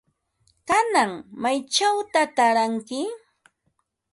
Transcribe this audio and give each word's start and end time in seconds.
¿Kanan 0.67 1.11
maychawta 1.41 2.21
taaranki? 2.35 2.99